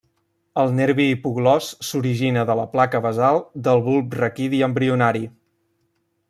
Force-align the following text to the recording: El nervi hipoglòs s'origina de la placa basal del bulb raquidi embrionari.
El 0.61 0.71
nervi 0.77 1.03
hipoglòs 1.15 1.67
s'origina 1.89 2.45
de 2.51 2.55
la 2.61 2.65
placa 2.71 3.03
basal 3.07 3.39
del 3.69 3.85
bulb 3.89 4.17
raquidi 4.23 4.65
embrionari. 4.71 5.23